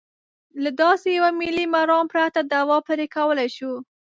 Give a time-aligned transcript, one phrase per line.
[0.63, 3.73] له داسې یوه ملي مرام پرته دوا پرې کولای شو.